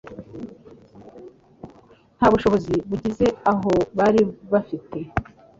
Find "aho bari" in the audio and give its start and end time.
3.51-4.21